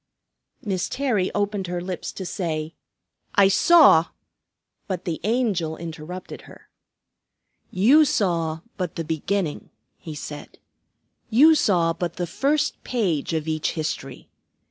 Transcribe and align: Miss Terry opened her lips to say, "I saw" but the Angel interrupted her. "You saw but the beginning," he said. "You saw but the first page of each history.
Miss 0.63 0.89
Terry 0.89 1.29
opened 1.35 1.67
her 1.67 1.79
lips 1.79 2.11
to 2.13 2.25
say, 2.25 2.73
"I 3.35 3.49
saw" 3.49 4.05
but 4.87 5.05
the 5.05 5.21
Angel 5.23 5.77
interrupted 5.77 6.49
her. 6.49 6.69
"You 7.69 8.03
saw 8.03 8.61
but 8.77 8.95
the 8.95 9.03
beginning," 9.03 9.69
he 9.99 10.15
said. 10.15 10.57
"You 11.29 11.53
saw 11.53 11.93
but 11.93 12.15
the 12.15 12.25
first 12.25 12.83
page 12.83 13.33
of 13.33 13.47
each 13.47 13.73
history. 13.73 14.27